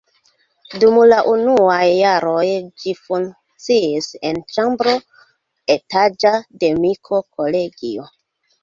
[0.83, 2.47] Dum la unuaj jaroj
[2.85, 4.97] ĝi funkciis en ĉambro
[5.79, 6.35] etaĝa
[6.65, 8.15] de Miko-kolegio.